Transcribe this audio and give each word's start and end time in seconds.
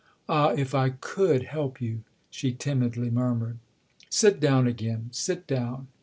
"Ah, 0.27 0.49
if 0.57 0.73
I 0.73 0.89
could 0.89 1.43
help 1.43 1.79
you!" 1.79 2.01
she 2.31 2.53
timidly 2.53 3.11
murmured." 3.11 3.59
Sit 4.09 4.39
down 4.39 4.65
again; 4.65 5.09
sit 5.11 5.45
down 5.45 5.89